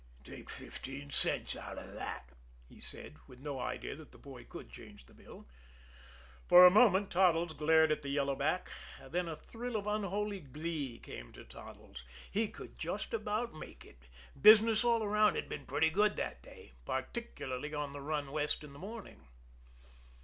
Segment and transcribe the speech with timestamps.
[0.23, 2.31] "Take fifteen cents out of that,"
[2.67, 5.45] he said, with no idea that the boy could change the bill.
[6.47, 8.71] For a moment Toddles glared at the yellow back,
[9.07, 12.03] then a thrill of unholy glee came to Toddles.
[12.31, 14.07] He could just about make it,
[14.41, 18.73] business all around had been pretty good that day, particularly on the run west in
[18.73, 19.27] the morning.